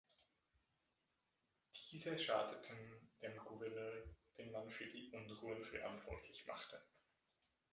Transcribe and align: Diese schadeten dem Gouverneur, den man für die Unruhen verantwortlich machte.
Diese 1.91 2.17
schadeten 2.17 3.11
dem 3.21 3.37
Gouverneur, 3.37 4.03
den 4.35 4.51
man 4.51 4.67
für 4.71 4.87
die 4.87 5.11
Unruhen 5.11 5.63
verantwortlich 5.63 6.43
machte. 6.47 6.81